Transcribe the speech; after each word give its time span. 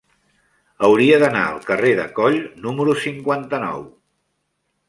Hauria 0.87 1.19
d'anar 1.25 1.43
al 1.51 1.59
carrer 1.67 1.91
de 2.01 2.07
Coll 2.21 2.39
número 2.67 2.97
cinquanta-nou. 3.05 3.89